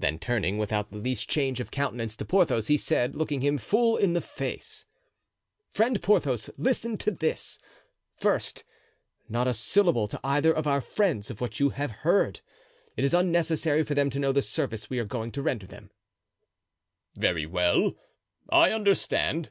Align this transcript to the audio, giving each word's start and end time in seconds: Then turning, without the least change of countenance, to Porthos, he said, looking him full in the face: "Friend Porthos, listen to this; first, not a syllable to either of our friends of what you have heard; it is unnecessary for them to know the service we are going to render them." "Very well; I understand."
Then 0.00 0.18
turning, 0.18 0.58
without 0.58 0.90
the 0.90 0.96
least 0.96 1.30
change 1.30 1.60
of 1.60 1.70
countenance, 1.70 2.16
to 2.16 2.24
Porthos, 2.24 2.66
he 2.66 2.76
said, 2.76 3.14
looking 3.14 3.40
him 3.40 3.56
full 3.56 3.96
in 3.96 4.12
the 4.12 4.20
face: 4.20 4.84
"Friend 5.70 6.02
Porthos, 6.02 6.50
listen 6.56 6.98
to 6.98 7.12
this; 7.12 7.60
first, 8.18 8.64
not 9.28 9.46
a 9.46 9.54
syllable 9.54 10.08
to 10.08 10.18
either 10.24 10.52
of 10.52 10.66
our 10.66 10.80
friends 10.80 11.30
of 11.30 11.40
what 11.40 11.60
you 11.60 11.70
have 11.70 11.92
heard; 12.02 12.40
it 12.96 13.04
is 13.04 13.14
unnecessary 13.14 13.84
for 13.84 13.94
them 13.94 14.10
to 14.10 14.18
know 14.18 14.32
the 14.32 14.42
service 14.42 14.90
we 14.90 14.98
are 14.98 15.04
going 15.04 15.30
to 15.30 15.40
render 15.40 15.68
them." 15.68 15.92
"Very 17.14 17.46
well; 17.46 17.94
I 18.50 18.72
understand." 18.72 19.50